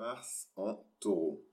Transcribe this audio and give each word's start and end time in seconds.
Mars 0.00 0.48
en 0.56 0.82
taureau. 0.98 1.44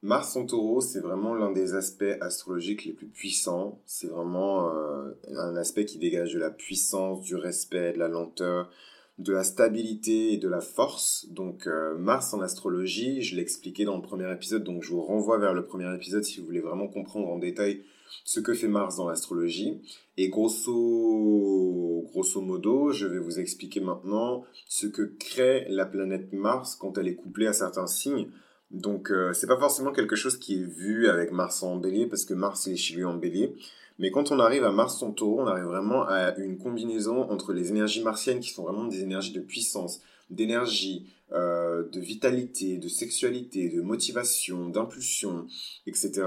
Mars 0.00 0.34
en 0.34 0.46
taureau, 0.46 0.80
c'est 0.80 1.00
vraiment 1.00 1.34
l'un 1.34 1.52
des 1.52 1.74
aspects 1.74 2.16
astrologiques 2.22 2.86
les 2.86 2.94
plus 2.94 3.08
puissants. 3.08 3.82
C'est 3.84 4.06
vraiment 4.06 4.74
euh, 4.74 5.12
un 5.36 5.54
aspect 5.56 5.84
qui 5.84 5.98
dégage 5.98 6.32
de 6.32 6.38
la 6.38 6.50
puissance, 6.50 7.20
du 7.20 7.36
respect, 7.36 7.92
de 7.92 7.98
la 7.98 8.08
lenteur, 8.08 8.70
de 9.18 9.34
la 9.34 9.44
stabilité 9.44 10.32
et 10.32 10.38
de 10.38 10.48
la 10.48 10.62
force. 10.62 11.26
Donc 11.28 11.66
euh, 11.66 11.94
Mars 11.98 12.32
en 12.32 12.40
astrologie, 12.40 13.20
je 13.20 13.36
l'ai 13.36 13.42
expliqué 13.42 13.84
dans 13.84 13.96
le 13.96 14.02
premier 14.02 14.32
épisode, 14.32 14.64
donc 14.64 14.82
je 14.82 14.92
vous 14.92 15.02
renvoie 15.02 15.36
vers 15.36 15.52
le 15.52 15.66
premier 15.66 15.94
épisode 15.94 16.24
si 16.24 16.40
vous 16.40 16.46
voulez 16.46 16.60
vraiment 16.60 16.88
comprendre 16.88 17.28
en 17.28 17.38
détail 17.38 17.84
ce 18.24 18.40
que 18.40 18.54
fait 18.54 18.68
Mars 18.68 18.96
dans 18.96 19.08
l'astrologie. 19.08 19.80
Et 20.16 20.28
grosso, 20.28 22.06
grosso 22.12 22.40
modo, 22.40 22.92
je 22.92 23.06
vais 23.06 23.18
vous 23.18 23.38
expliquer 23.38 23.80
maintenant 23.80 24.44
ce 24.68 24.86
que 24.86 25.02
crée 25.02 25.66
la 25.68 25.86
planète 25.86 26.32
Mars 26.32 26.76
quand 26.76 26.98
elle 26.98 27.08
est 27.08 27.14
couplée 27.14 27.46
à 27.46 27.52
certains 27.52 27.86
signes. 27.86 28.28
Donc 28.70 29.10
euh, 29.10 29.32
c'est 29.32 29.46
pas 29.46 29.58
forcément 29.58 29.92
quelque 29.92 30.16
chose 30.16 30.38
qui 30.38 30.60
est 30.60 30.64
vu 30.64 31.08
avec 31.08 31.32
Mars 31.32 31.62
en 31.62 31.76
bélier 31.76 32.06
parce 32.06 32.24
que 32.24 32.34
Mars 32.34 32.66
est 32.66 32.76
chez 32.76 32.94
lui 32.94 33.04
en 33.04 33.16
bélier. 33.16 33.54
Mais 33.98 34.10
quand 34.10 34.30
on 34.30 34.38
arrive 34.38 34.64
à 34.64 34.72
Mars 34.72 35.02
en 35.02 35.12
taureau, 35.12 35.40
on 35.40 35.46
arrive 35.46 35.64
vraiment 35.64 36.06
à 36.06 36.34
une 36.36 36.56
combinaison 36.56 37.30
entre 37.30 37.52
les 37.52 37.68
énergies 37.70 38.02
martiennes 38.02 38.40
qui 38.40 38.50
sont 38.50 38.62
vraiment 38.62 38.84
des 38.84 39.02
énergies 39.02 39.32
de 39.32 39.40
puissance, 39.40 40.00
d'énergie, 40.30 41.06
euh, 41.32 41.86
de 41.88 42.00
vitalité, 42.00 42.78
de 42.78 42.88
sexualité, 42.88 43.68
de 43.68 43.80
motivation, 43.82 44.68
d'impulsion, 44.68 45.46
etc 45.86 46.22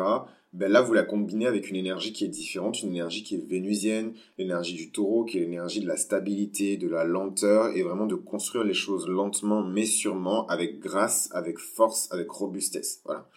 ben 0.53 0.71
là, 0.71 0.81
vous 0.81 0.93
la 0.93 1.03
combinez 1.03 1.47
avec 1.47 1.69
une 1.69 1.75
énergie 1.75 2.13
qui 2.13 2.25
est 2.25 2.29
différente, 2.29 2.83
une 2.83 2.89
énergie 2.89 3.23
qui 3.23 3.35
est 3.35 3.45
vénusienne, 3.49 4.13
l'énergie 4.37 4.75
du 4.75 4.91
taureau, 4.91 5.25
qui 5.25 5.37
est 5.37 5.41
l'énergie 5.41 5.81
de 5.81 5.87
la 5.87 5.97
stabilité, 5.97 6.77
de 6.77 6.87
la 6.87 7.03
lenteur, 7.03 7.75
et 7.75 7.81
vraiment 7.81 8.05
de 8.05 8.15
construire 8.15 8.63
les 8.63 8.75
choses 8.75 9.07
lentement, 9.07 9.63
mais 9.63 9.85
sûrement, 9.85 10.45
avec 10.47 10.79
grâce, 10.79 11.29
avec 11.33 11.57
force, 11.57 12.11
avec 12.11 12.29
robustesse. 12.29 13.01
Voilà. 13.03 13.27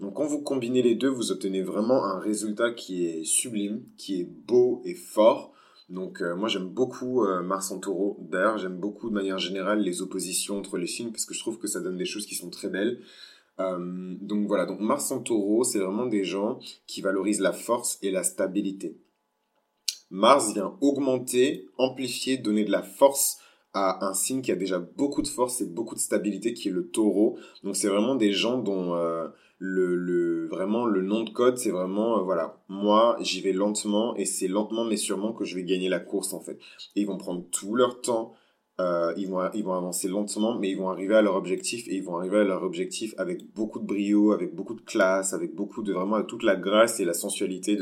Donc 0.00 0.14
quand 0.14 0.26
vous 0.26 0.40
combinez 0.40 0.82
les 0.82 0.94
deux, 0.94 1.10
vous 1.10 1.30
obtenez 1.30 1.62
vraiment 1.62 2.04
un 2.04 2.18
résultat 2.18 2.72
qui 2.72 3.06
est 3.06 3.24
sublime, 3.24 3.84
qui 3.98 4.20
est 4.20 4.24
beau 4.24 4.80
et 4.84 4.94
fort. 4.94 5.52
Donc 5.90 6.22
euh, 6.22 6.34
moi 6.34 6.48
j'aime 6.48 6.68
beaucoup 6.68 7.24
euh, 7.24 7.42
Mars 7.42 7.70
en 7.70 7.78
taureau. 7.78 8.16
D'ailleurs 8.20 8.58
j'aime 8.58 8.78
beaucoup 8.78 9.10
de 9.10 9.14
manière 9.14 9.38
générale 9.38 9.80
les 9.80 10.00
oppositions 10.00 10.58
entre 10.58 10.78
les 10.78 10.86
signes 10.86 11.10
parce 11.12 11.26
que 11.26 11.34
je 11.34 11.40
trouve 11.40 11.58
que 11.58 11.68
ça 11.68 11.80
donne 11.80 11.98
des 11.98 12.06
choses 12.06 12.26
qui 12.26 12.34
sont 12.34 12.50
très 12.50 12.68
belles. 12.68 13.00
Euh, 13.60 14.16
donc 14.20 14.46
voilà, 14.46 14.66
donc 14.66 14.80
Mars 14.80 15.10
en 15.10 15.20
taureau, 15.20 15.64
c'est 15.64 15.78
vraiment 15.78 16.06
des 16.06 16.24
gens 16.24 16.58
qui 16.86 17.00
valorisent 17.00 17.40
la 17.40 17.52
force 17.52 17.98
et 18.02 18.10
la 18.10 18.22
stabilité. 18.22 18.96
Mars 20.10 20.52
vient 20.52 20.76
augmenter, 20.80 21.68
amplifier, 21.78 22.36
donner 22.36 22.64
de 22.64 22.70
la 22.70 22.82
force 22.82 23.38
à 23.72 24.06
un 24.06 24.12
signe 24.12 24.42
qui 24.42 24.52
a 24.52 24.56
déjà 24.56 24.78
beaucoup 24.78 25.22
de 25.22 25.28
force 25.28 25.60
et 25.62 25.66
beaucoup 25.66 25.94
de 25.94 26.00
stabilité, 26.00 26.52
qui 26.52 26.68
est 26.68 26.72
le 26.72 26.88
taureau. 26.88 27.38
Donc 27.64 27.76
c'est 27.76 27.88
vraiment 27.88 28.14
des 28.14 28.32
gens 28.32 28.58
dont 28.58 28.94
euh, 28.94 29.28
le, 29.58 30.46
vraiment 30.48 30.84
le 30.84 31.02
nom 31.02 31.22
de 31.22 31.30
code, 31.30 31.56
c'est 31.56 31.70
vraiment, 31.70 32.18
euh, 32.18 32.22
voilà, 32.22 32.62
moi 32.68 33.16
j'y 33.20 33.40
vais 33.40 33.52
lentement 33.52 34.14
et 34.16 34.24
c'est 34.24 34.48
lentement 34.48 34.84
mais 34.84 34.96
sûrement 34.96 35.32
que 35.32 35.44
je 35.44 35.54
vais 35.54 35.64
gagner 35.64 35.88
la 35.88 36.00
course 36.00 36.34
en 36.34 36.40
fait. 36.40 36.58
Et 36.96 37.02
ils 37.02 37.06
vont 37.06 37.16
prendre 37.16 37.44
tout 37.50 37.74
leur 37.74 38.00
temps, 38.00 38.34
euh, 38.82 39.12
ils, 39.16 39.28
vont, 39.28 39.40
ils 39.54 39.64
vont 39.64 39.74
avancer 39.74 40.08
lentement, 40.08 40.58
mais 40.58 40.70
ils 40.70 40.76
vont 40.76 40.90
arriver 40.90 41.14
à 41.14 41.22
leur 41.22 41.36
objectif 41.36 41.86
et 41.88 41.96
ils 41.96 42.02
vont 42.02 42.16
arriver 42.16 42.38
à 42.38 42.44
leur 42.44 42.62
objectif 42.62 43.14
avec 43.16 43.52
beaucoup 43.54 43.78
de 43.78 43.86
brio, 43.86 44.32
avec 44.32 44.54
beaucoup 44.54 44.74
de 44.74 44.80
classe, 44.80 45.32
avec 45.32 45.54
beaucoup 45.54 45.82
de 45.82 45.92
vraiment 45.92 46.22
toute 46.24 46.42
la 46.42 46.56
grâce 46.56 46.98
et 47.00 47.04
la 47.04 47.14
sensualité 47.14 47.78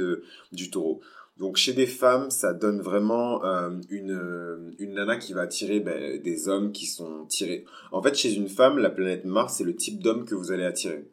du 0.52 0.70
taureau. 0.70 1.00
Donc 1.36 1.56
chez 1.56 1.72
des 1.72 1.86
femmes, 1.86 2.30
ça 2.30 2.52
donne 2.52 2.82
vraiment 2.82 3.42
euh, 3.44 3.70
une, 3.88 4.74
une 4.78 4.92
nana 4.92 5.16
qui 5.16 5.32
va 5.32 5.40
attirer 5.42 5.80
ben, 5.80 6.20
des 6.20 6.48
hommes 6.48 6.70
qui 6.70 6.84
sont 6.84 7.24
tirés. 7.26 7.64
En 7.92 8.02
fait, 8.02 8.14
chez 8.14 8.34
une 8.34 8.48
femme, 8.48 8.78
la 8.78 8.90
planète 8.90 9.24
Mars, 9.24 9.54
c'est 9.56 9.64
le 9.64 9.74
type 9.74 10.02
d'homme 10.02 10.26
que 10.26 10.34
vous 10.34 10.52
allez 10.52 10.64
attirer. 10.64 11.10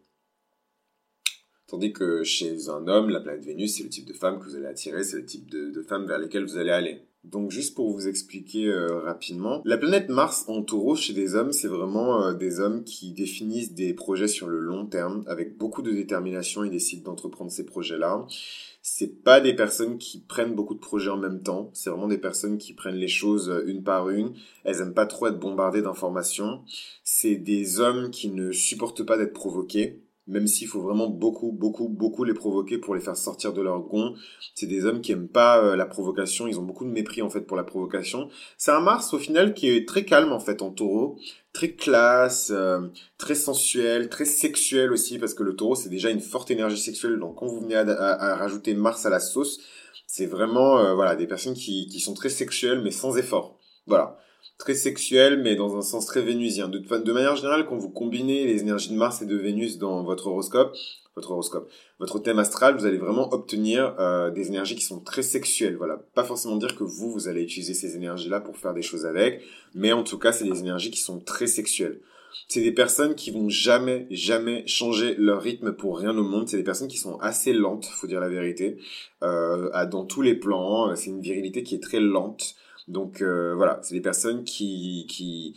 Tandis 1.67 1.93
que 1.93 2.23
chez 2.23 2.69
un 2.69 2.87
homme, 2.87 3.09
la 3.09 3.21
planète 3.21 3.45
Vénus, 3.45 3.77
c'est 3.77 3.83
le 3.83 3.89
type 3.89 4.05
de 4.05 4.13
femme 4.13 4.39
que 4.39 4.45
vous 4.45 4.55
allez 4.55 4.65
attirer, 4.65 5.03
c'est 5.03 5.17
le 5.17 5.25
type 5.25 5.49
de, 5.49 5.69
de 5.69 5.81
femme 5.81 6.05
vers 6.05 6.19
lesquelles 6.19 6.45
vous 6.45 6.57
allez 6.57 6.71
aller. 6.71 7.06
Donc 7.23 7.51
juste 7.51 7.75
pour 7.75 7.91
vous 7.91 8.07
expliquer 8.07 8.67
euh, 8.67 8.99
rapidement, 9.01 9.61
la 9.65 9.77
planète 9.77 10.07
Mars 10.07 10.45
en 10.47 10.61
taureau 10.61 10.95
chez 10.95 11.13
des 11.13 11.35
hommes, 11.35 11.51
c'est 11.51 11.67
vraiment 11.67 12.23
euh, 12.23 12.33
des 12.33 12.59
hommes 12.59 12.83
qui 12.83 13.11
définissent 13.11 13.73
des 13.73 13.93
projets 13.93 14.29
sur 14.29 14.47
le 14.47 14.59
long 14.59 14.85
terme 14.85 15.23
avec 15.27 15.57
beaucoup 15.57 15.81
de 15.81 15.91
détermination, 15.91 16.63
ils 16.63 16.71
décident 16.71 17.11
d'entreprendre 17.11 17.51
ces 17.51 17.65
projets-là. 17.65 18.25
C'est 18.81 19.21
pas 19.23 19.41
des 19.41 19.53
personnes 19.53 19.97
qui 19.97 20.21
prennent 20.21 20.55
beaucoup 20.55 20.73
de 20.73 20.79
projets 20.79 21.09
en 21.09 21.17
même 21.17 21.41
temps, 21.41 21.69
c'est 21.73 21.89
vraiment 21.89 22.07
des 22.07 22.17
personnes 22.17 22.57
qui 22.57 22.73
prennent 22.73 22.95
les 22.95 23.09
choses 23.09 23.49
euh, 23.49 23.65
une 23.67 23.83
par 23.83 24.09
une. 24.09 24.33
Elles 24.63 24.79
aiment 24.79 24.93
pas 24.93 25.05
trop 25.05 25.27
être 25.27 25.39
bombardées 25.39 25.81
d'informations. 25.81 26.61
C'est 27.03 27.35
des 27.35 27.81
hommes 27.81 28.09
qui 28.09 28.29
ne 28.29 28.51
supportent 28.53 29.03
pas 29.03 29.17
d'être 29.17 29.33
provoqués 29.33 30.01
même 30.27 30.47
s'il 30.47 30.67
faut 30.67 30.81
vraiment 30.81 31.07
beaucoup, 31.07 31.51
beaucoup, 31.51 31.87
beaucoup 31.87 32.23
les 32.23 32.33
provoquer 32.33 32.77
pour 32.77 32.95
les 32.95 33.01
faire 33.01 33.15
sortir 33.15 33.53
de 33.53 33.61
leur 33.61 33.79
gond. 33.79 34.15
C'est 34.55 34.67
des 34.67 34.85
hommes 34.85 35.01
qui 35.01 35.11
aiment 35.13 35.27
pas 35.27 35.63
euh, 35.63 35.75
la 35.75 35.85
provocation, 35.85 36.47
ils 36.47 36.59
ont 36.59 36.63
beaucoup 36.63 36.85
de 36.85 36.89
mépris 36.89 37.21
en 37.21 37.29
fait 37.29 37.41
pour 37.41 37.57
la 37.57 37.63
provocation. 37.63 38.29
C'est 38.57 38.71
un 38.71 38.81
Mars 38.81 39.13
au 39.13 39.19
final 39.19 39.53
qui 39.53 39.69
est 39.69 39.87
très 39.87 40.05
calme 40.05 40.31
en 40.31 40.39
fait 40.39 40.61
en 40.61 40.71
taureau, 40.71 41.17
très 41.53 41.71
classe, 41.71 42.51
euh, 42.53 42.87
très 43.17 43.35
sensuel, 43.35 44.09
très 44.09 44.25
sexuel 44.25 44.91
aussi, 44.91 45.17
parce 45.17 45.33
que 45.33 45.43
le 45.43 45.55
taureau 45.55 45.75
c'est 45.75 45.89
déjà 45.89 46.09
une 46.09 46.21
forte 46.21 46.51
énergie 46.51 46.81
sexuelle, 46.81 47.19
donc 47.19 47.35
quand 47.35 47.47
vous 47.47 47.61
venez 47.61 47.75
à, 47.75 48.35
rajouter 48.35 48.73
Mars 48.73 49.05
à 49.05 49.09
la 49.09 49.19
sauce, 49.19 49.59
c'est 50.05 50.25
vraiment 50.25 50.79
euh, 50.79 50.93
voilà 50.93 51.15
des 51.15 51.27
personnes 51.27 51.55
qui, 51.55 51.87
qui 51.87 51.99
sont 51.99 52.13
très 52.13 52.29
sexuelles 52.29 52.81
mais 52.83 52.91
sans 52.91 53.17
effort. 53.17 53.57
Voilà 53.85 54.17
très 54.57 54.73
sexuel, 54.73 55.41
mais 55.43 55.55
dans 55.55 55.77
un 55.77 55.81
sens 55.81 56.05
très 56.05 56.21
vénusien. 56.21 56.67
De, 56.67 57.11
manière 57.11 57.35
générale, 57.35 57.65
quand 57.67 57.77
vous 57.77 57.89
combinez 57.89 58.45
les 58.45 58.61
énergies 58.61 58.89
de 58.89 58.95
Mars 58.95 59.21
et 59.21 59.25
de 59.25 59.35
Vénus 59.35 59.77
dans 59.77 60.03
votre 60.03 60.27
horoscope, 60.27 60.75
votre 61.15 61.31
horoscope, 61.31 61.71
votre 61.99 62.19
thème 62.19 62.39
astral, 62.39 62.75
vous 62.77 62.85
allez 62.85 62.97
vraiment 62.97 63.33
obtenir 63.33 63.95
euh, 63.99 64.29
des 64.29 64.47
énergies 64.47 64.75
qui 64.75 64.83
sont 64.83 64.99
très 64.99 65.23
sexuelles. 65.23 65.75
Voilà, 65.75 65.97
pas 66.13 66.23
forcément 66.23 66.57
dire 66.57 66.75
que 66.75 66.83
vous, 66.83 67.11
vous 67.11 67.27
allez 67.27 67.43
utiliser 67.43 67.73
ces 67.73 67.95
énergies-là 67.95 68.39
pour 68.39 68.57
faire 68.57 68.73
des 68.73 68.81
choses 68.81 69.05
avec, 69.05 69.41
mais 69.73 69.93
en 69.93 70.03
tout 70.03 70.19
cas, 70.19 70.31
c'est 70.31 70.45
des 70.45 70.59
énergies 70.59 70.91
qui 70.91 71.01
sont 71.01 71.19
très 71.19 71.47
sexuelles. 71.47 71.99
C'est 72.47 72.61
des 72.61 72.71
personnes 72.71 73.15
qui 73.15 73.31
vont 73.31 73.49
jamais, 73.49 74.05
jamais 74.11 74.65
changer 74.67 75.15
leur 75.17 75.41
rythme 75.41 75.73
pour 75.73 75.97
rien 75.97 76.15
au 76.15 76.23
monde. 76.23 76.47
C'est 76.47 76.57
des 76.57 76.63
personnes 76.63 76.87
qui 76.87 76.97
sont 76.97 77.17
assez 77.17 77.51
lentes, 77.51 77.85
faut 77.85 78.05
dire 78.05 78.19
la 78.19 78.29
vérité, 78.29 78.77
euh, 79.23 79.85
dans 79.87 80.05
tous 80.05 80.21
les 80.21 80.35
plans. 80.35 80.95
C'est 80.95 81.09
une 81.09 81.21
virilité 81.21 81.63
qui 81.63 81.75
est 81.75 81.83
très 81.83 81.99
lente. 81.99 82.55
Donc 82.87 83.21
euh, 83.21 83.53
voilà, 83.55 83.79
c'est 83.83 83.95
des 83.95 84.01
personnes 84.01 84.43
qui 84.43 85.05
qui 85.09 85.55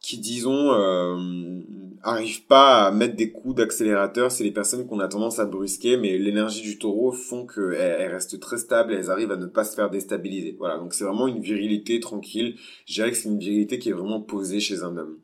qui 0.00 0.18
disons 0.18 0.72
euh, 0.72 1.60
arrivent 2.02 2.46
pas 2.46 2.86
à 2.86 2.90
mettre 2.92 3.16
des 3.16 3.32
coups 3.32 3.56
d'accélérateur, 3.56 4.30
c'est 4.30 4.44
les 4.44 4.52
personnes 4.52 4.86
qu'on 4.86 5.00
a 5.00 5.08
tendance 5.08 5.40
à 5.40 5.46
brusquer, 5.46 5.96
mais 5.96 6.16
l'énergie 6.16 6.62
du 6.62 6.78
taureau 6.78 7.10
font 7.12 7.46
qu'elles 7.46 7.74
elles 7.74 8.12
restent 8.12 8.38
très 8.38 8.58
stables 8.58 8.92
et 8.92 8.96
elles 8.96 9.10
arrivent 9.10 9.32
à 9.32 9.36
ne 9.36 9.46
pas 9.46 9.64
se 9.64 9.74
faire 9.74 9.90
déstabiliser. 9.90 10.54
Voilà, 10.58 10.78
donc 10.78 10.94
c'est 10.94 11.04
vraiment 11.04 11.26
une 11.26 11.40
virilité 11.40 11.98
tranquille. 12.00 12.56
Je 12.86 12.94
dirais 12.94 13.10
que 13.10 13.16
c'est 13.16 13.28
une 13.28 13.38
virilité 13.38 13.78
qui 13.78 13.88
est 13.88 13.92
vraiment 13.92 14.20
posée 14.20 14.60
chez 14.60 14.82
un 14.82 14.96
homme. 14.96 15.18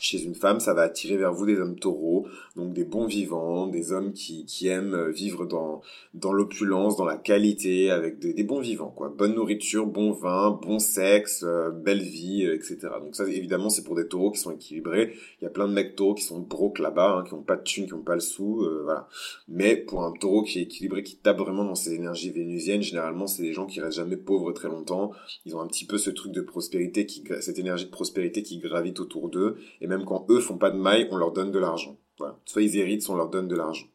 Chez 0.00 0.22
une 0.22 0.36
femme, 0.36 0.60
ça 0.60 0.74
va 0.74 0.82
attirer 0.82 1.16
vers 1.16 1.32
vous 1.32 1.44
des 1.44 1.58
hommes 1.58 1.76
taureaux, 1.76 2.26
donc 2.54 2.72
des 2.72 2.84
bons 2.84 3.06
vivants, 3.06 3.66
des 3.66 3.92
hommes 3.92 4.12
qui, 4.12 4.44
qui 4.46 4.68
aiment 4.68 4.94
euh, 4.94 5.10
vivre 5.10 5.44
dans, 5.44 5.80
dans 6.14 6.32
l'opulence, 6.32 6.96
dans 6.96 7.04
la 7.04 7.16
qualité, 7.16 7.90
avec 7.90 8.20
des, 8.20 8.44
bons 8.44 8.60
vivants, 8.60 8.92
quoi. 8.94 9.12
Bonne 9.16 9.34
nourriture, 9.34 9.86
bon 9.86 10.12
vin, 10.12 10.56
bon 10.62 10.78
sexe, 10.78 11.42
euh, 11.44 11.70
belle 11.70 12.00
vie, 12.00 12.44
euh, 12.46 12.54
etc. 12.54 12.78
Donc 13.00 13.16
ça, 13.16 13.26
évidemment, 13.26 13.70
c'est 13.70 13.82
pour 13.82 13.96
des 13.96 14.06
taureaux 14.06 14.30
qui 14.30 14.38
sont 14.38 14.52
équilibrés. 14.52 15.14
Il 15.40 15.44
y 15.44 15.46
a 15.48 15.50
plein 15.50 15.66
de 15.66 15.72
mecs 15.72 15.96
taureaux 15.96 16.14
qui 16.14 16.24
sont 16.24 16.38
broke 16.38 16.78
là-bas, 16.78 17.18
hein, 17.18 17.24
qui 17.26 17.34
ont 17.34 17.42
pas 17.42 17.56
de 17.56 17.62
thunes, 17.64 17.86
qui 17.86 17.94
ont 17.94 18.02
pas 18.02 18.14
le 18.14 18.20
sou, 18.20 18.64
voilà. 18.84 19.08
Mais 19.48 19.76
pour 19.76 20.04
un 20.04 20.12
taureau 20.12 20.42
qui 20.44 20.60
est 20.60 20.62
équilibré, 20.62 21.02
qui 21.02 21.16
tape 21.16 21.38
vraiment 21.38 21.64
dans 21.64 21.74
ses 21.74 21.94
énergies 21.94 22.30
vénusiennes, 22.30 22.82
généralement, 22.82 23.26
c'est 23.26 23.42
des 23.42 23.52
gens 23.52 23.66
qui 23.66 23.80
restent 23.80 23.96
jamais 23.96 24.16
pauvres 24.16 24.52
très 24.52 24.68
longtemps. 24.68 25.10
Ils 25.44 25.56
ont 25.56 25.60
un 25.60 25.66
petit 25.66 25.86
peu 25.86 25.98
ce 25.98 26.10
truc 26.10 26.32
de 26.32 26.40
prospérité, 26.40 27.04
qui, 27.04 27.24
cette 27.40 27.58
énergie 27.58 27.86
de 27.86 27.90
prospérité 27.90 28.42
qui 28.42 28.58
gravite 28.58 29.00
autour 29.00 29.28
d'eux. 29.28 29.56
Même 29.88 30.04
quand 30.04 30.26
eux 30.28 30.40
font 30.40 30.58
pas 30.58 30.70
de 30.70 30.76
maille, 30.76 31.08
on 31.10 31.16
leur 31.16 31.32
donne 31.32 31.50
de 31.50 31.58
l'argent. 31.58 31.96
Soit 32.44 32.62
ils 32.62 32.76
héritent, 32.76 33.02
soit 33.02 33.14
on 33.14 33.18
leur 33.18 33.30
donne 33.30 33.48
de 33.48 33.56
l'argent. 33.56 33.86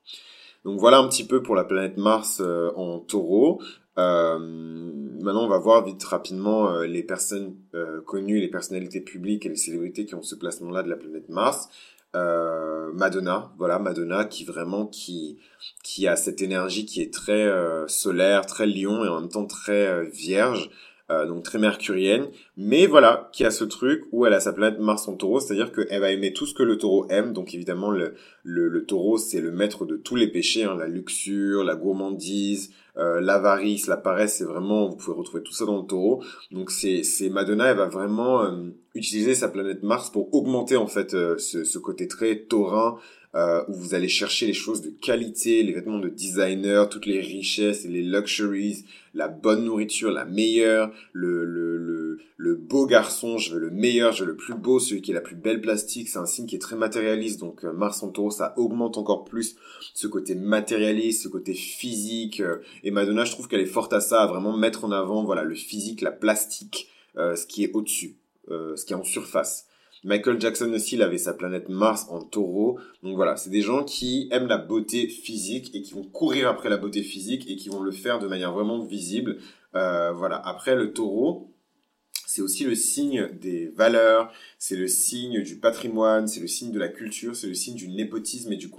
Donc 0.66 0.80
voilà 0.80 0.98
un 0.98 1.08
petit 1.08 1.26
peu 1.26 1.42
pour 1.42 1.56
la 1.56 1.64
planète 1.64 1.98
Mars 1.98 2.42
euh, 2.42 2.72
en 2.76 3.00
taureau. 3.00 3.62
Euh, 3.98 4.40
maintenant, 4.40 5.44
on 5.44 5.50
va 5.50 5.60
voir 5.60 5.86
vite 5.86 6.04
rapidement 6.04 6.70
euh, 6.70 6.86
les 6.86 7.04
personnes 7.04 7.56
connues, 8.06 8.40
les 8.40 8.48
personnalités 8.48 9.02
publiques 9.02 9.46
et 9.46 9.50
les 9.50 9.56
célébrités 9.56 10.06
qui 10.06 10.16
ont 10.16 10.24
ce 10.24 10.36
placement-là 10.36 10.84
de 10.84 10.90
la 10.90 10.98
planète 10.98 11.30
Mars. 11.30 11.70
Madonna, 12.94 13.52
voilà 13.58 13.80
Madonna 13.80 14.24
qui 14.26 14.46
vraiment 14.46 14.86
qui 14.86 15.40
qui 15.84 16.08
a 16.08 16.16
cette 16.16 16.44
énergie 16.44 16.86
qui 16.86 17.02
est 17.02 17.12
très 17.12 17.52
solaire, 17.88 18.46
très 18.46 18.68
lion 18.68 19.04
et 19.04 19.08
en 19.08 19.22
même 19.22 19.30
temps 19.30 19.48
très 19.48 20.06
vierge. 20.06 20.70
Euh, 21.12 21.28
donc 21.28 21.44
très 21.44 21.60
mercurienne, 21.60 22.28
mais 22.56 22.88
voilà, 22.88 23.30
qui 23.34 23.44
a 23.44 23.52
ce 23.52 23.66
truc 23.66 24.04
où 24.14 24.26
elle 24.26 24.32
a 24.32 24.40
sa 24.40 24.54
planète 24.54 24.80
Mars 24.80 25.06
en 25.10 25.18
taureau, 25.18 25.42
c'est-à-dire 25.42 25.74
qu'elle 25.74 26.00
va 26.00 26.12
aimer 26.12 26.32
tout 26.32 26.46
ce 26.46 26.54
que 26.54 26.64
le 26.64 26.78
taureau 26.78 27.06
aime, 27.10 27.34
donc 27.34 27.54
évidemment 27.54 27.92
le, 27.92 28.14
le, 28.44 28.86
taureau 28.86 29.18
c'est 29.18 29.42
le 29.42 29.52
maître 29.52 29.86
de 29.86 29.98
tous 29.98 30.16
les 30.16 30.28
péchés, 30.28 30.64
hein, 30.64 30.78
la 30.78 30.88
luxure, 30.88 31.66
la 31.66 31.76
gourmandise, 31.76 32.72
l'avarice, 32.96 33.88
la 33.88 33.98
paresse, 33.98 34.38
c'est 34.38 34.46
vraiment, 34.46 34.88
vous 34.88 34.96
pouvez 34.96 35.18
retrouver 35.18 35.44
tout 35.44 35.52
ça 35.52 35.66
dans 35.66 35.82
le 35.82 35.86
taureau. 35.86 36.24
Donc 36.52 36.72
c'est, 36.72 37.04
c'est 37.04 37.30
Madonna, 37.30 37.66
elle 37.66 37.78
va 37.78 37.88
vraiment 37.88 38.48
utiliser 38.96 39.36
sa 39.36 39.48
planète 39.48 39.84
Mars 39.84 40.10
pour 40.10 40.34
augmenter 40.34 40.78
en 40.78 40.88
fait 40.88 41.12
ce, 41.12 41.64
ce 41.64 41.78
côté 41.80 42.08
très 42.08 42.40
taurin, 42.44 42.98
euh, 43.36 43.64
où 43.68 43.74
vous 43.74 43.96
allez 43.96 44.08
chercher 44.08 44.46
les 44.46 44.54
choses 44.54 44.82
de 44.82 44.92
qualité, 44.92 45.64
les 45.64 45.74
vêtements 45.74 45.98
de 45.98 46.10
designer, 46.10 46.88
toutes 46.88 47.08
les 47.08 47.20
richesses 47.20 47.84
et 47.84 47.88
les 47.88 48.04
luxuries, 48.04 48.86
la 49.16 49.28
bonne 49.28 49.66
nourriture, 49.66 50.12
la 50.12 50.26
meilleure, 50.26 50.92
le, 51.14 51.44
le, 51.44 51.78
le, 51.78 52.20
le, 52.38 52.56
beau 52.56 52.86
garçon, 52.86 53.40
je 53.40 53.56
veux 53.56 53.60
le 53.60 53.72
meilleur, 53.72 54.12
je 54.12 54.24
veux 54.24 54.30
le 54.30 54.36
plus 54.36 54.54
beau, 54.54 54.80
celui 54.80 55.02
qui 55.02 55.12
est 55.12 55.16
la 55.16 55.22
plus 55.22 55.36
belle 55.36 55.62
plastique, 55.62 56.10
c'est 56.10 56.20
un 56.20 56.28
signe 56.28 56.46
qui 56.46 56.56
est 56.56 56.60
très 56.60 56.76
matérialiste, 56.76 57.40
donc 57.40 57.64
euh, 57.66 57.74
Mars 57.74 58.04
en 58.04 58.10
taureau, 58.10 58.30
ça 58.30 58.54
augmente 58.56 59.00
encore 59.00 59.26
plus 59.26 59.56
ce 59.96 60.06
côté 60.06 60.36
matérialiste, 60.36 61.24
ce 61.24 61.28
côté 61.28 61.56
physique, 61.56 62.40
euh, 62.40 62.58
et 62.84 62.92
Madonna, 62.92 63.26
je 63.26 63.32
trouve 63.32 63.48
qu'elle 63.48 63.62
est 63.62 63.66
forte 63.66 63.94
à 63.94 64.00
ça, 64.00 64.22
à 64.22 64.28
vraiment 64.28 64.56
mettre 64.56 64.86
en 64.86 64.92
avant, 64.92 65.24
voilà, 65.24 65.44
le 65.44 65.56
physique, 65.56 66.02
la 66.02 66.12
plastique, 66.12 66.88
euh, 67.18 67.36
ce 67.36 67.48
qui 67.48 67.64
est 67.64 67.72
au-dessus, 67.74 68.18
ce 68.50 68.86
qui 68.86 68.94
est 68.94 68.98
en 68.98 69.04
surface. 69.04 69.68
Michael 70.04 70.40
Jackson 70.40 70.72
aussi, 70.74 70.96
il 70.96 71.02
avait 71.02 71.18
sa 71.18 71.34
planète 71.34 71.70
Mars 71.70 72.08
en 72.10 72.22
taureau. 72.22 72.78
Donc 73.04 73.16
voilà, 73.16 73.38
c'est 73.38 73.50
des 73.50 73.62
gens 73.62 73.84
qui 73.84 74.28
aiment 74.32 74.48
la 74.48 74.58
beauté 74.58 75.08
physique 75.08 75.74
et 75.74 75.82
qui 75.82 75.94
vont 75.94 76.04
courir 76.04 76.50
après 76.50 76.70
la 76.70 76.78
beauté 76.78 77.04
physique 77.04 77.50
et 77.50 77.56
qui 77.56 77.70
vont 77.70 77.82
le 77.82 77.92
faire 77.92 78.20
de 78.20 78.28
manière 78.28 78.52
vraiment 78.52 78.80
visible. 78.80 79.38
Euh, 79.76 80.12
voilà, 80.12 80.38
après 80.46 80.76
le 80.76 80.92
taureau, 80.92 81.54
c'est 82.28 82.42
aussi 82.42 82.66
le 82.66 82.76
signe 82.76 83.30
des 83.40 83.68
valeurs, 83.68 84.32
c'est 84.58 84.76
le 84.76 84.88
signe 84.88 85.42
du 85.42 85.60
patrimoine, 85.60 86.28
c'est 86.28 86.42
le 86.42 86.48
signe 86.48 86.72
de 86.72 86.80
la 86.80 86.90
culture, 86.90 87.36
c'est 87.36 87.48
le 87.48 87.54
signe 87.54 87.76
du 87.76 87.88
népotisme 87.88 88.52
et 88.52 88.58
du, 88.58 88.70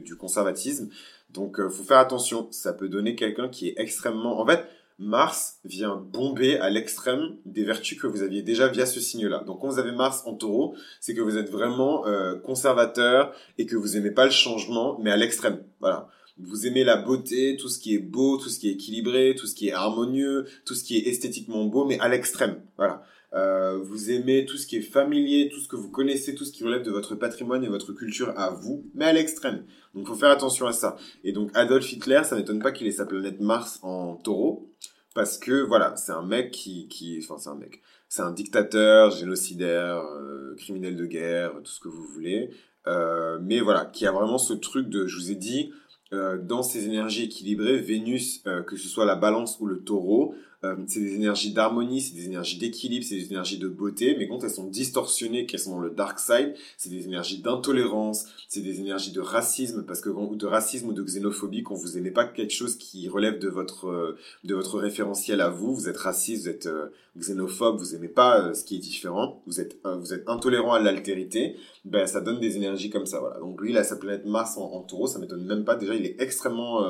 du, 0.00 0.16
conservatisme. 0.16 0.88
Donc, 1.30 1.60
euh, 1.60 1.68
faut 1.68 1.84
faire 1.84 1.98
attention. 1.98 2.48
Ça 2.50 2.72
peut 2.72 2.88
donner 2.88 3.14
quelqu'un 3.14 3.48
qui 3.48 3.68
est 3.68 3.74
extrêmement... 3.76 4.40
En 4.40 4.46
fait, 4.46 4.66
Mars 4.98 5.58
vient 5.64 5.96
bomber 5.96 6.56
à 6.58 6.70
l'extrême 6.70 7.36
des 7.44 7.64
vertus 7.64 7.98
que 7.98 8.06
vous 8.06 8.22
aviez 8.22 8.42
déjà 8.42 8.68
via 8.68 8.86
ce 8.86 9.00
signe-là. 9.00 9.42
Donc 9.44 9.60
quand 9.60 9.68
vous 9.68 9.78
avez 9.78 9.92
Mars 9.92 10.22
en 10.26 10.34
taureau, 10.34 10.76
c'est 11.00 11.14
que 11.14 11.20
vous 11.20 11.36
êtes 11.36 11.50
vraiment 11.50 12.06
euh, 12.06 12.36
conservateur 12.36 13.34
et 13.58 13.66
que 13.66 13.76
vous 13.76 13.96
aimez 13.96 14.12
pas 14.12 14.24
le 14.24 14.30
changement, 14.30 14.98
mais 15.00 15.10
à 15.10 15.16
l'extrême. 15.16 15.64
Voilà. 15.80 16.08
Vous 16.38 16.66
aimez 16.66 16.84
la 16.84 16.96
beauté, 16.96 17.56
tout 17.56 17.68
ce 17.68 17.78
qui 17.78 17.94
est 17.94 17.98
beau, 17.98 18.38
tout 18.38 18.48
ce 18.48 18.58
qui 18.58 18.68
est 18.68 18.72
équilibré, 18.72 19.34
tout 19.38 19.46
ce 19.46 19.54
qui 19.54 19.68
est 19.68 19.72
harmonieux, 19.72 20.46
tout 20.64 20.74
ce 20.74 20.82
qui 20.82 20.96
est 20.96 21.08
esthétiquement 21.08 21.64
beau, 21.64 21.84
mais 21.84 21.98
à 22.00 22.08
l'extrême. 22.08 22.60
Voilà. 22.76 23.04
Euh, 23.34 23.78
vous 23.82 24.12
aimez 24.12 24.44
tout 24.44 24.56
ce 24.56 24.66
qui 24.66 24.76
est 24.76 24.82
familier, 24.82 25.48
tout 25.52 25.58
ce 25.58 25.66
que 25.66 25.74
vous 25.74 25.90
connaissez, 25.90 26.36
tout 26.36 26.44
ce 26.44 26.52
qui 26.52 26.62
relève 26.62 26.82
de 26.82 26.92
votre 26.92 27.16
patrimoine 27.16 27.64
et 27.64 27.68
votre 27.68 27.92
culture 27.92 28.32
à 28.36 28.50
vous, 28.50 28.84
mais 28.94 29.06
à 29.06 29.12
l'extrême. 29.12 29.64
Donc, 29.94 30.06
faut 30.06 30.14
faire 30.14 30.30
attention 30.30 30.66
à 30.66 30.72
ça. 30.72 30.96
Et 31.24 31.32
donc, 31.32 31.50
Adolf 31.54 31.92
Hitler, 31.92 32.22
ça 32.24 32.36
n'étonne 32.36 32.60
pas 32.60 32.70
qu'il 32.70 32.86
ait 32.86 32.92
sa 32.92 33.06
planète 33.06 33.40
Mars 33.40 33.80
en 33.82 34.14
taureau, 34.14 34.70
parce 35.14 35.38
que, 35.38 35.62
voilà, 35.62 35.96
c'est 35.96 36.12
un 36.12 36.22
mec 36.24 36.50
qui, 36.50 36.88
qui, 36.88 37.18
enfin, 37.22 37.38
c'est 37.38 37.50
un 37.50 37.54
mec. 37.54 37.82
C'est 38.08 38.22
un 38.22 38.32
dictateur, 38.32 39.10
génocidaire, 39.10 39.98
euh, 39.98 40.54
criminel 40.56 40.96
de 40.96 41.06
guerre, 41.06 41.52
tout 41.62 41.70
ce 41.70 41.80
que 41.80 41.88
vous 41.88 42.04
voulez. 42.04 42.50
Euh, 42.86 43.38
mais 43.40 43.60
voilà, 43.60 43.86
qui 43.86 44.06
a 44.06 44.12
vraiment 44.12 44.38
ce 44.38 44.52
truc 44.52 44.88
de, 44.88 45.06
je 45.06 45.16
vous 45.16 45.30
ai 45.30 45.36
dit, 45.36 45.72
euh, 46.12 46.38
dans 46.38 46.62
ces 46.62 46.86
énergies 46.86 47.24
équilibrées, 47.24 47.78
Vénus, 47.78 48.42
euh, 48.46 48.62
que 48.62 48.76
ce 48.76 48.88
soit 48.88 49.04
la 49.04 49.16
balance 49.16 49.58
ou 49.60 49.66
le 49.66 49.82
taureau, 49.82 50.34
euh, 50.64 50.76
c'est 50.86 51.00
des 51.00 51.14
énergies 51.14 51.52
d'harmonie, 51.52 52.00
c'est 52.00 52.14
des 52.14 52.24
énergies 52.24 52.56
d'équilibre, 52.58 53.04
c'est 53.06 53.16
des 53.16 53.26
énergies 53.26 53.58
de 53.58 53.68
beauté, 53.68 54.16
mais 54.18 54.26
quand 54.26 54.42
elles 54.42 54.50
sont 54.50 54.66
distorsionnées, 54.66 55.44
qu'elles 55.44 55.60
sont 55.60 55.72
dans 55.72 55.80
le 55.80 55.90
dark 55.90 56.18
side, 56.18 56.54
c'est 56.78 56.88
des 56.88 57.04
énergies 57.04 57.42
d'intolérance, 57.42 58.26
c'est 58.48 58.62
des 58.62 58.80
énergies 58.80 59.12
de 59.12 59.20
racisme, 59.20 59.84
parce 59.86 60.00
que 60.00 60.08
ou 60.08 60.36
de 60.36 60.46
racisme 60.46 60.88
ou 60.88 60.92
de 60.92 61.02
xénophobie, 61.02 61.62
quand 61.62 61.74
vous 61.74 61.98
aimez 61.98 62.10
pas 62.10 62.24
quelque 62.24 62.52
chose 62.52 62.76
qui 62.76 63.08
relève 63.08 63.38
de 63.38 63.48
votre 63.48 63.88
euh, 63.88 64.16
de 64.44 64.54
votre 64.54 64.78
référentiel 64.78 65.42
à 65.42 65.50
vous, 65.50 65.74
vous 65.74 65.88
êtes 65.88 65.98
raciste, 65.98 66.44
vous 66.44 66.48
êtes 66.48 66.66
euh, 66.66 66.86
xénophobe, 67.18 67.78
vous 67.78 67.94
aimez 67.94 68.08
pas 68.08 68.54
ce 68.54 68.64
qui 68.64 68.76
est 68.76 68.80
différent, 68.80 69.42
vous 69.46 69.60
êtes 69.60 69.78
vous 69.84 70.14
êtes 70.14 70.28
intolérant 70.28 70.72
à 70.72 70.80
l'altérité, 70.80 71.56
ben 71.84 72.06
ça 72.06 72.20
donne 72.20 72.40
des 72.40 72.56
énergies 72.56 72.90
comme 72.90 73.06
ça, 73.06 73.20
voilà. 73.20 73.38
Donc 73.38 73.60
lui, 73.60 73.70
il 73.70 73.76
a 73.76 73.84
sa 73.84 73.96
planète 73.96 74.24
Mars 74.24 74.56
en, 74.56 74.72
en 74.72 74.80
taureau, 74.80 75.06
ça 75.06 75.18
m'étonne 75.18 75.44
même 75.44 75.64
pas. 75.64 75.76
Déjà, 75.76 75.94
il 75.94 76.06
est 76.06 76.16
extrêmement 76.20 76.82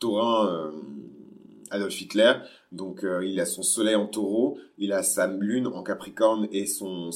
taurin 0.00 0.72
Adolf 1.74 2.00
Hitler. 2.00 2.32
Donc 2.72 3.04
euh, 3.04 3.24
il 3.24 3.38
a 3.40 3.46
son 3.46 3.62
soleil 3.62 3.94
en 3.94 4.06
taureau, 4.06 4.58
il 4.78 4.92
a 4.92 5.02
sa 5.02 5.26
lune 5.26 5.66
en 5.66 5.82
capricorne 5.82 6.48
et 6.50 6.66
son, 6.66 7.10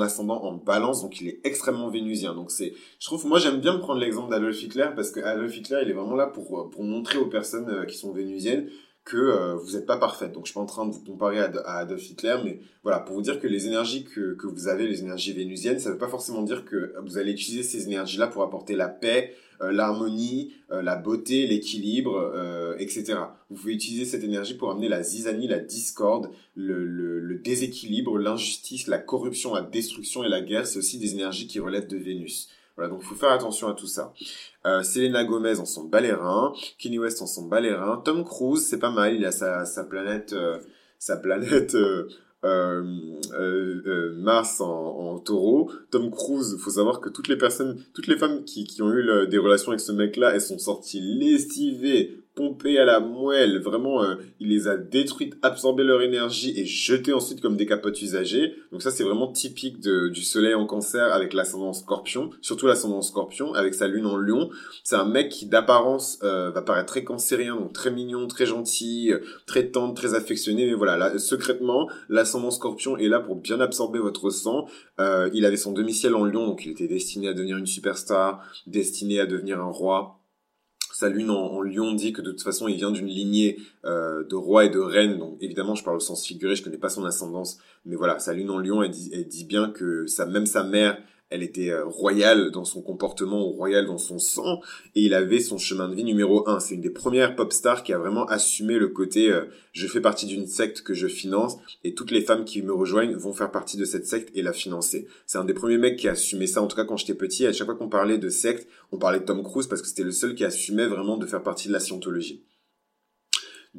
ascendant 0.00 0.42
en 0.42 0.54
balance, 0.54 1.02
donc 1.02 1.20
il 1.20 1.28
est 1.28 1.40
extrêmement 1.44 1.88
vénusien. 1.88 2.34
Donc 2.34 2.50
c'est, 2.50 2.74
je 2.98 3.06
trouve, 3.06 3.26
moi 3.26 3.38
j'aime 3.38 3.60
bien 3.60 3.78
prendre 3.78 4.00
l'exemple 4.00 4.30
d'Adolf 4.30 4.62
Hitler 4.62 4.88
parce 4.94 5.10
que 5.10 5.20
Adolf 5.20 5.56
Hitler 5.56 5.80
il 5.84 5.90
est 5.90 5.94
vraiment 5.94 6.16
là 6.16 6.26
pour, 6.26 6.68
pour 6.70 6.82
montrer 6.82 7.18
aux 7.18 7.26
personnes 7.26 7.70
euh, 7.70 7.84
qui 7.84 7.96
sont 7.96 8.12
vénusiennes 8.12 8.68
que 9.08 9.16
euh, 9.16 9.54
vous 9.54 9.72
n'êtes 9.72 9.86
pas 9.86 9.96
parfaite. 9.96 10.32
Donc 10.32 10.44
je 10.44 10.50
suis 10.50 10.54
pas 10.54 10.60
en 10.60 10.66
train 10.66 10.86
de 10.86 10.92
vous 10.92 11.02
comparer 11.02 11.40
à, 11.40 11.78
Adolf 11.78 12.10
Hitler, 12.10 12.36
mais 12.44 12.60
voilà, 12.82 13.00
pour 13.00 13.16
vous 13.16 13.22
dire 13.22 13.40
que 13.40 13.46
les 13.46 13.66
énergies 13.66 14.04
que, 14.04 14.34
que 14.34 14.46
vous 14.46 14.68
avez, 14.68 14.86
les 14.86 15.00
énergies 15.00 15.32
vénusiennes, 15.32 15.78
ça 15.78 15.88
ne 15.88 15.94
veut 15.94 15.98
pas 15.98 16.08
forcément 16.08 16.42
dire 16.42 16.66
que 16.66 16.92
vous 17.02 17.16
allez 17.16 17.32
utiliser 17.32 17.62
ces 17.62 17.86
énergies-là 17.86 18.26
pour 18.26 18.42
apporter 18.42 18.76
la 18.76 18.88
paix, 18.88 19.34
euh, 19.62 19.72
l'harmonie, 19.72 20.52
euh, 20.70 20.82
la 20.82 20.94
beauté, 20.94 21.46
l'équilibre, 21.46 22.34
etc. 22.78 23.14
Vous 23.48 23.56
pouvez 23.56 23.72
utiliser 23.72 24.04
cette 24.04 24.24
énergie 24.24 24.54
pour 24.54 24.70
amener 24.70 24.90
la 24.90 25.02
zizanie, 25.02 25.48
la 25.48 25.58
discorde, 25.58 26.30
le, 26.54 26.84
le, 26.84 27.18
le 27.18 27.34
déséquilibre, 27.36 28.18
l'injustice, 28.18 28.88
la 28.88 28.98
corruption, 28.98 29.54
la 29.54 29.62
destruction 29.62 30.22
et 30.22 30.28
la 30.28 30.42
guerre. 30.42 30.66
C'est 30.66 30.78
aussi 30.78 30.98
des 30.98 31.14
énergies 31.14 31.46
qui 31.46 31.60
relèvent 31.60 31.88
de 31.88 31.96
Vénus. 31.96 32.50
Voilà, 32.78 32.92
donc 32.92 33.00
il 33.02 33.08
faut 33.08 33.16
faire 33.16 33.32
attention 33.32 33.66
à 33.66 33.74
tout 33.74 33.88
ça. 33.88 34.12
Euh, 34.64 34.84
Selena 34.84 35.24
Gomez 35.24 35.58
en 35.58 35.66
son 35.66 35.82
balérin, 35.82 36.52
Kenny 36.78 37.00
West 37.00 37.20
en 37.20 37.26
son 37.26 37.46
balérin, 37.46 38.00
Tom 38.04 38.24
Cruise, 38.24 38.64
c'est 38.64 38.78
pas 38.78 38.92
mal, 38.92 39.16
il 39.16 39.26
a 39.26 39.32
sa, 39.32 39.64
planète, 39.82 40.32
sa 41.00 41.16
planète 41.16 41.74
euh, 42.44 43.20
euh, 43.32 43.74
euh 43.82 44.14
Mars 44.18 44.60
en, 44.60 45.18
taureau. 45.18 45.72
Tom 45.90 46.12
Cruise, 46.12 46.56
faut 46.60 46.70
savoir 46.70 47.00
que 47.00 47.08
toutes 47.08 47.26
les 47.26 47.36
personnes, 47.36 47.82
toutes 47.94 48.06
les 48.06 48.16
femmes 48.16 48.44
qui, 48.44 48.64
qui 48.64 48.80
ont 48.80 48.92
eu 48.92 49.26
des 49.26 49.38
relations 49.38 49.72
avec 49.72 49.80
ce 49.80 49.90
mec-là, 49.90 50.30
elles 50.34 50.40
sont 50.40 50.58
sorties 50.58 51.00
lessivées, 51.00 52.22
pompé 52.38 52.78
à 52.78 52.84
la 52.84 53.00
moelle. 53.00 53.58
Vraiment, 53.58 54.04
euh, 54.04 54.14
il 54.38 54.50
les 54.50 54.68
a 54.68 54.76
détruites, 54.76 55.36
absorbé 55.42 55.82
leur 55.82 56.02
énergie 56.02 56.54
et 56.56 56.64
jeté 56.64 57.12
ensuite 57.12 57.40
comme 57.40 57.56
des 57.56 57.66
capotes 57.66 58.00
usagées. 58.00 58.54
Donc 58.70 58.80
ça, 58.80 58.92
c'est 58.92 59.02
vraiment 59.02 59.32
typique 59.32 59.80
de, 59.80 60.06
du 60.06 60.22
soleil 60.22 60.54
en 60.54 60.64
cancer 60.64 61.12
avec 61.12 61.34
l'ascendant 61.34 61.72
scorpion, 61.72 62.30
surtout 62.40 62.68
l'ascendant 62.68 63.02
scorpion 63.02 63.54
avec 63.54 63.74
sa 63.74 63.88
lune 63.88 64.06
en 64.06 64.16
lion. 64.16 64.50
C'est 64.84 64.94
un 64.94 65.04
mec 65.04 65.30
qui 65.30 65.46
d'apparence 65.46 66.20
euh, 66.22 66.52
va 66.52 66.62
paraître 66.62 66.86
très 66.86 67.02
cancérien, 67.02 67.56
donc 67.56 67.72
très 67.72 67.90
mignon, 67.90 68.28
très 68.28 68.46
gentil, 68.46 69.12
euh, 69.12 69.18
très 69.46 69.70
tendre, 69.70 69.94
très 69.94 70.14
affectionné. 70.14 70.66
Mais 70.66 70.74
voilà, 70.74 70.96
là, 70.96 71.18
secrètement, 71.18 71.90
l'ascendant 72.08 72.52
scorpion 72.52 72.96
est 72.96 73.08
là 73.08 73.18
pour 73.18 73.34
bien 73.34 73.58
absorber 73.58 73.98
votre 73.98 74.30
sang. 74.30 74.66
il 75.34 75.44
avait 75.44 75.56
son 75.56 75.72
demi-ciel 75.72 76.14
en 76.14 76.24
lion, 76.24 76.46
donc 76.46 76.64
il 76.64 76.70
était 76.70 76.86
destiné 76.86 77.28
à 77.28 77.34
devenir 77.34 77.56
une 77.56 77.66
superstar, 77.66 78.44
destiné 78.68 79.18
à 79.18 79.26
devenir 79.26 79.58
un 79.60 79.72
roi 79.72 80.17
sa 80.94 81.08
lune 81.08 81.30
en, 81.30 81.60
lion 81.62 81.92
dit 81.92 82.12
que 82.12 82.20
de 82.20 82.30
toute 82.30 82.42
façon 82.42 82.68
il 82.68 82.76
vient 82.76 82.90
d'une 82.90 83.06
lignée 83.06 83.58
euh, 83.84 84.24
de 84.24 84.34
rois 84.34 84.64
et 84.64 84.70
de 84.70 84.78
reines. 84.78 85.18
Donc 85.18 85.36
évidemment 85.40 85.74
je 85.74 85.84
parle 85.84 85.96
au 85.96 86.00
sens 86.00 86.26
figuré, 86.26 86.56
je 86.56 86.62
connais 86.62 86.78
pas 86.78 86.88
son 86.88 87.04
ascendance, 87.04 87.58
mais 87.84 87.96
voilà, 87.96 88.18
sa 88.18 88.32
lune 88.32 88.50
en 88.50 88.58
lion, 88.58 88.82
elle 88.82 88.90
dit, 88.90 89.44
bien 89.44 89.70
que 89.70 90.06
même 90.26 90.46
sa 90.46 90.64
mère 90.64 90.98
elle 91.30 91.42
était 91.42 91.70
euh, 91.70 91.84
royale 91.84 92.50
dans 92.50 92.64
son 92.64 92.82
comportement 92.82 93.44
royale 93.44 93.86
dans 93.86 93.98
son 93.98 94.18
sang, 94.18 94.60
et 94.94 95.02
il 95.02 95.14
avait 95.14 95.40
son 95.40 95.58
chemin 95.58 95.88
de 95.88 95.94
vie 95.94 96.04
numéro 96.04 96.48
un. 96.48 96.60
C'est 96.60 96.74
une 96.74 96.80
des 96.80 96.90
premières 96.90 97.36
pop 97.36 97.52
stars 97.52 97.82
qui 97.82 97.92
a 97.92 97.98
vraiment 97.98 98.26
assumé 98.26 98.78
le 98.78 98.88
côté 98.88 99.30
euh, 99.30 99.44
je 99.72 99.86
fais 99.86 100.00
partie 100.00 100.26
d'une 100.26 100.46
secte 100.46 100.82
que 100.82 100.94
je 100.94 101.06
finance, 101.06 101.56
et 101.84 101.94
toutes 101.94 102.10
les 102.10 102.22
femmes 102.22 102.44
qui 102.44 102.62
me 102.62 102.72
rejoignent 102.72 103.16
vont 103.16 103.32
faire 103.32 103.50
partie 103.50 103.76
de 103.76 103.84
cette 103.84 104.06
secte 104.06 104.30
et 104.34 104.42
la 104.42 104.52
financer. 104.52 105.06
C'est 105.26 105.38
un 105.38 105.44
des 105.44 105.54
premiers 105.54 105.78
mecs 105.78 105.96
qui 105.96 106.08
a 106.08 106.12
assumé 106.12 106.46
ça, 106.46 106.62
en 106.62 106.66
tout 106.66 106.76
cas 106.76 106.84
quand 106.84 106.96
j'étais 106.96 107.14
petit, 107.14 107.46
à 107.46 107.52
chaque 107.52 107.66
fois 107.66 107.76
qu'on 107.76 107.88
parlait 107.88 108.18
de 108.18 108.28
secte, 108.28 108.68
on 108.92 108.98
parlait 108.98 109.20
de 109.20 109.24
Tom 109.24 109.42
Cruise 109.42 109.66
parce 109.66 109.82
que 109.82 109.88
c'était 109.88 110.02
le 110.02 110.12
seul 110.12 110.34
qui 110.34 110.44
assumait 110.44 110.86
vraiment 110.86 111.16
de 111.16 111.26
faire 111.26 111.42
partie 111.42 111.68
de 111.68 111.72
la 111.72 111.80
scientologie. 111.80 112.44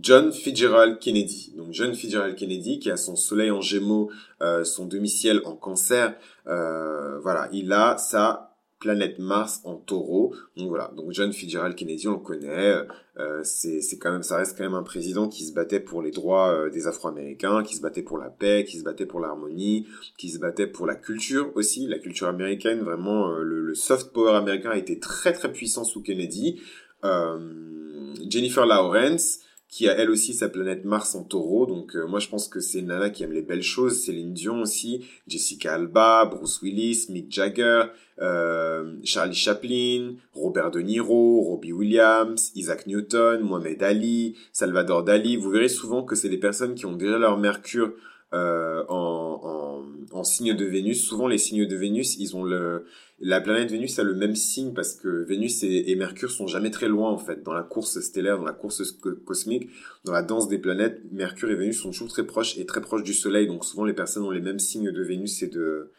John 0.02 0.32
Fitzgerald 0.32 1.00
Kennedy. 1.00 1.54
Donc 1.58 1.68
John 1.72 1.94
Fitzgerald 1.94 2.36
Kennedy 2.36 2.80
qui 2.80 2.92
a 2.92 2.98
son 2.98 3.16
soleil 3.16 3.52
en 3.52 3.62
gémeaux, 3.62 4.10
euh, 4.42 4.64
son 4.64 4.86
demi-ciel 4.86 5.42
en 5.46 5.56
cancer. 5.56 6.16
Euh, 6.48 7.20
voilà, 7.20 7.50
il 7.52 7.72
a 7.74 7.98
sa 7.98 8.50
planète 8.80 9.20
Mars 9.20 9.62
en 9.66 9.76
taureau. 9.76 10.34
Donc 10.56 10.70
voilà, 10.70 10.92
donc 10.96 11.12
John 11.12 11.32
Fitzgerald 11.34 11.76
Kennedy, 11.76 12.08
on 12.08 12.14
le 12.14 12.20
connaît. 12.20 12.82
Euh, 13.18 13.42
c'est 13.44 13.98
quand 14.00 14.12
même, 14.12 14.24
ça 14.24 14.38
reste 14.38 14.58
quand 14.58 14.64
même 14.64 14.74
un 14.74 14.84
président 14.84 15.28
qui 15.28 15.44
se 15.44 15.54
battait 15.54 15.82
pour 15.82 16.02
les 16.02 16.12
droits 16.12 16.52
euh, 16.52 16.70
des 16.70 16.88
Afro-Américains, 16.88 17.64
qui 17.64 17.76
se 17.76 17.82
battait 17.82 18.02
pour 18.02 18.18
la 18.18 18.30
paix, 18.30 18.64
qui 18.66 18.78
se 18.80 18.84
battait 18.84 19.06
pour 19.06 19.20
l'harmonie, 19.20 19.88
qui 20.18 20.30
se 20.30 20.40
battait 20.40 20.68
pour 20.68 20.86
la 20.88 20.96
culture 20.96 21.52
aussi, 21.56 21.86
la 21.88 22.00
culture 22.00 22.28
américaine. 22.28 22.80
Vraiment, 22.80 23.30
euh, 23.30 23.44
le, 23.44 23.62
le, 23.62 23.76
soft 23.76 24.14
power 24.14 24.36
américain 24.36 24.72
a 24.72 24.78
été 24.78 25.00
très 25.00 25.34
très 25.34 25.52
puissant 25.52 25.84
sous 25.84 26.02
Kennedy. 26.02 26.62
Jennifer 28.30 28.66
Lawrence, 28.66 29.40
qui 29.70 29.88
a 29.88 29.96
elle 29.98 30.10
aussi 30.10 30.34
sa 30.34 30.50
planète 30.50 30.84
Mars 30.84 31.16
en 31.16 31.24
taureau. 31.24 31.66
Donc 31.68 31.96
euh, 31.96 32.08
moi 32.08 32.20
je 32.20 32.28
pense 32.28 32.48
que 32.48 32.60
c'est 32.60 32.82
nana 32.82 33.10
qui 33.10 33.24
aime 33.24 33.32
les 33.32 33.44
belles 33.44 33.64
choses. 33.64 34.02
Céline 34.02 34.34
Dion 34.34 34.62
aussi, 34.62 35.06
Jessica 35.28 35.76
Alba, 35.76 36.26
Bruce 36.26 36.62
Willis, 36.62 37.06
Mick 37.10 37.32
Jagger, 37.32 37.84
euh, 38.20 38.96
Charlie 39.04 39.36
Chaplin, 39.36 40.16
Robert 40.34 40.72
De 40.72 40.80
Niro, 40.80 41.42
Robbie 41.42 41.72
Williams, 41.72 42.52
Isaac 42.56 42.88
Newton, 42.88 43.42
Mohamed 43.42 43.82
Ali, 43.84 44.36
Salvador 44.52 45.04
Dali. 45.04 45.38
Vous 45.38 45.52
verrez 45.52 45.70
souvent 45.70 46.04
que 46.04 46.16
c'est 46.16 46.30
des 46.30 46.38
personnes 46.38 46.74
qui 46.74 46.88
ont 46.88 46.96
déjà 46.96 47.20
leur 47.20 47.38
Mercure 47.38 47.94
euh, 48.34 48.84
en, 48.90 49.86
en, 50.14 50.18
en 50.18 50.24
signe 50.24 50.56
de 50.56 50.66
Vénus. 50.66 51.04
Souvent 51.04 51.28
les 51.28 51.38
signes 51.38 51.68
de 51.68 51.76
Vénus, 51.76 52.18
ils 52.18 52.36
ont 52.36 52.44
le 52.44 52.86
la 53.22 53.42
planète 53.42 53.70
Vénus 53.72 54.00
a 54.00 54.04
le 54.04 54.16
même 54.16 54.36
signe 54.36 54.74
parce 54.74 54.94
que 54.94 55.08
Vénus 55.08 55.64
et, 55.64 55.94
Mercure 55.96 56.32
sont 56.32 56.48
jamais 56.48 56.72
très 56.72 56.88
loin 56.88 57.12
en 57.12 57.18
fait 57.18 57.44
dans 57.44 57.54
la 57.54 57.64
course 57.64 58.00
stellaire, 58.00 58.38
dans 58.38 58.46
la 58.46 58.54
course 58.54 58.94
cosmique, 59.26 59.70
dans 60.06 60.14
la 60.14 60.22
danse 60.22 60.48
des 60.48 60.58
planètes. 60.58 61.02
Mercure 61.12 61.50
et 61.52 61.56
Vénus 61.56 61.82
sont 61.82 61.92
toujours 61.92 62.08
très 62.08 62.26
proches 62.26 62.58
et 62.58 62.66
très 62.66 62.82
proches 62.82 63.04
du 63.04 63.14
Soleil, 63.14 63.48
donc 63.48 63.66
souvent 63.66 63.84
les 63.84 63.94
personnes 63.94 64.24
ont 64.24 64.32
les 64.32 64.42
mêmes 64.42 64.60
signes 64.60 64.92
de 64.92 65.04
Vénus 65.04 65.44
et 65.44 65.48
de 65.48 65.92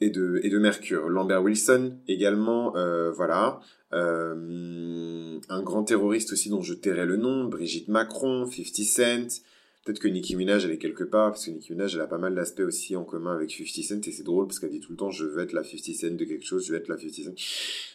et 0.00 0.10
de 0.10 0.40
et 0.44 0.50
de 0.50 0.58
Mercure. 0.58 1.08
Lambert 1.08 1.42
Wilson 1.42 1.94
également, 2.06 2.76
euh, 2.76 3.10
voilà. 3.10 3.60
Euh, 3.92 5.38
un 5.48 5.62
grand 5.62 5.84
terroriste 5.84 6.32
aussi 6.32 6.50
dont 6.50 6.62
je 6.62 6.74
tairai 6.74 7.06
le 7.06 7.16
nom, 7.16 7.44
Brigitte 7.44 7.88
Macron, 7.88 8.44
50 8.44 8.84
Cent, 8.84 9.42
Peut-être 9.84 9.98
que 9.98 10.08
Nicki 10.08 10.34
Minaj, 10.34 10.64
elle 10.64 10.70
est 10.70 10.78
quelque 10.78 11.04
part, 11.04 11.32
parce 11.32 11.44
que 11.44 11.50
Nicki 11.50 11.72
Minaj, 11.72 11.94
elle 11.94 12.00
a 12.00 12.06
pas 12.06 12.16
mal 12.18 12.34
d'aspects 12.34 12.60
aussi 12.60 12.96
en 12.96 13.04
commun 13.04 13.34
avec 13.34 13.50
50 13.50 13.84
Cent, 13.84 14.08
et 14.08 14.12
c'est 14.12 14.22
drôle, 14.22 14.46
parce 14.46 14.58
qu'elle 14.58 14.70
dit 14.70 14.80
tout 14.80 14.92
le 14.92 14.96
temps, 14.96 15.10
je 15.10 15.26
veux 15.26 15.42
être 15.42 15.52
la 15.52 15.62
50 15.62 15.94
Cent 15.94 16.16
de 16.16 16.24
quelque 16.24 16.44
chose, 16.44 16.64
je 16.66 16.72
veux 16.72 16.78
être 16.78 16.88
la 16.88 16.96
50 16.96 17.12
Cent. 17.12 17.34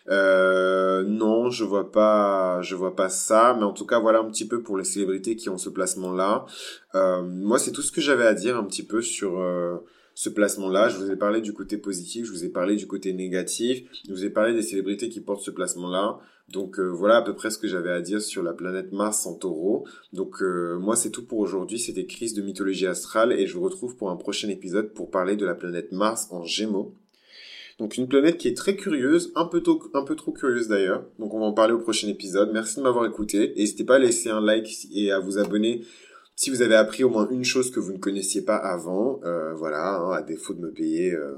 Euh, 0.10 1.03
non, 1.03 1.50
je 1.50 1.63
vois 1.63 1.91
pas, 1.91 2.62
je 2.62 2.75
vois 2.75 2.96
pas 2.96 3.10
ça, 3.10 3.55
mais 3.58 3.63
en 3.65 3.74
tout 3.74 3.88
cas, 3.88 4.00
voilà 4.00 4.19
un 4.19 4.29
petit 4.29 4.48
peu 4.48 4.62
pour 4.62 4.77
les 4.77 4.84
célébrités 4.84 5.36
qui 5.36 5.50
ont 5.50 5.58
ce 5.58 5.69
placement-là. 5.69 6.46
Euh, 6.93 7.24
moi, 7.24 7.58
c'est 7.58 7.72
tout 7.72 7.81
ce 7.81 7.91
que 7.91 8.01
j'avais 8.01 8.25
à 8.27 8.34
dire 8.36 8.58
un 8.58 8.65
petit 8.65 8.84
peu 8.84 9.01
sur... 9.01 9.39
Euh, 9.39 9.77
ce 10.20 10.28
placement-là. 10.28 10.90
Je 10.90 10.98
vous 10.98 11.10
ai 11.12 11.16
parlé 11.16 11.40
du 11.40 11.54
côté 11.54 11.78
positif, 11.78 12.26
je 12.26 12.32
vous 12.32 12.44
ai 12.44 12.50
parlé 12.50 12.76
du 12.76 12.88
côté 12.88 13.14
négatif, 13.14 13.84
je 14.06 14.12
vous 14.12 14.26
ai 14.26 14.30
parlé 14.30 14.54
des 14.54 14.62
célébrités 14.62 15.08
qui 15.08 15.22
portent 15.22 15.44
ce 15.44 15.50
placement-là. 15.50 16.20
Donc 16.50 16.78
euh, 16.78 16.90
voilà 16.90 17.16
à 17.16 17.22
peu 17.22 17.34
près 17.34 17.50
ce 17.50 17.58
que 17.58 17.70
j'avais 17.70 17.92
à 17.92 18.02
dire 18.02 18.22
sur 18.22 18.44
la 18.44 18.52
planète 18.52 18.92
Mars 18.92 19.26
en 19.26 19.36
taureau. 19.36 19.88
Donc 20.12 20.42
euh, 20.42 20.78
moi 20.78 20.98
c'est 20.98 21.10
tout 21.10 21.26
pour 21.26 21.40
aujourd'hui, 21.40 21.80
c'était 21.80 22.06
Crise 22.06 22.34
de 22.34 22.42
mythologie 22.42 22.86
astrale 22.86 23.32
et 23.32 23.48
je 23.48 23.54
vous 23.54 23.62
retrouve 23.62 23.96
pour 23.96 24.10
un 24.10 24.18
prochain 24.18 24.50
épisode 24.50 24.94
pour 24.94 25.10
parler 25.10 25.38
de 25.38 25.46
la 25.46 25.56
planète 25.56 25.94
Mars 25.94 26.28
en 26.32 26.44
gémeaux. 26.44 26.94
Donc 27.78 27.96
une 27.96 28.10
planète 28.10 28.38
qui 28.38 28.50
est 28.50 28.58
très 28.58 28.76
curieuse, 28.76 29.32
un 29.36 29.46
peu, 29.46 29.64
un 29.94 30.04
peu 30.04 30.18
trop 30.18 30.34
curieuse 30.34 30.68
d'ailleurs. 30.68 31.06
Donc 31.18 31.34
on 31.34 31.40
va 31.40 31.46
en 31.46 31.54
parler 31.54 31.72
au 31.72 31.80
prochain 31.80 32.10
épisode. 32.10 32.52
Merci 32.52 32.76
de 32.76 32.82
m'avoir 32.82 33.06
écouté. 33.06 33.54
N'hésitez 33.56 33.86
pas 33.86 33.96
à 33.96 34.00
laisser 34.00 34.30
un 34.30 34.42
like 34.42 34.68
et 34.94 35.14
à 35.14 35.20
vous 35.20 35.38
abonner 35.38 35.86
si 36.39 36.50
vous 36.50 36.62
avez 36.62 36.75
appris 36.75 37.03
au 37.03 37.10
moins 37.10 37.27
une 37.29 37.43
chose 37.43 37.69
que 37.69 37.81
vous 37.81 37.91
ne 37.91 37.98
connaissiez 37.98 38.43
pas 38.43 38.55
avant, 38.55 39.19
euh, 39.25 39.53
voilà, 39.55 39.98
hein, 39.98 40.12
à 40.12 40.22
défaut 40.22 40.53
de 40.53 40.62
me 40.62 40.72
payer, 40.72 41.12
euh, 41.12 41.36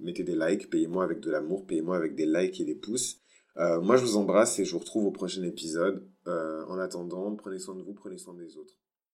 mettez 0.00 0.24
des 0.24 0.34
likes, 0.34 0.68
payez-moi 0.70 1.04
avec 1.04 1.20
de 1.20 1.30
l'amour, 1.30 1.64
payez-moi 1.68 1.96
avec 1.96 2.16
des 2.16 2.26
likes 2.26 2.60
et 2.60 2.64
des 2.64 2.74
pouces. 2.74 3.20
Euh, 3.58 3.80
moi, 3.80 3.96
je 3.96 4.02
vous 4.02 4.16
embrasse 4.16 4.58
et 4.58 4.64
je 4.64 4.72
vous 4.72 4.80
retrouve 4.80 5.06
au 5.06 5.12
prochain 5.12 5.44
épisode. 5.44 6.04
en 6.26 6.78
attendant, 6.80 7.36
prenez 7.36 7.60
soin 7.60 7.76
de 7.76 7.82
vous, 7.82 7.94
prenez 7.94 8.18
soin 8.18 8.34
des 8.34 8.56
autres. 8.56 8.74